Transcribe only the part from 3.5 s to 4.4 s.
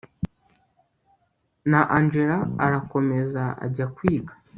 ajya kwiga